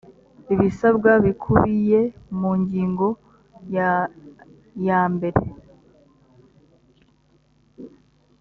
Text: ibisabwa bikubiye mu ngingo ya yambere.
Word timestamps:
ibisabwa 0.53 1.11
bikubiye 1.25 2.01
mu 2.39 2.51
ngingo 2.61 3.07
ya 3.75 3.91
yambere. 4.87 5.41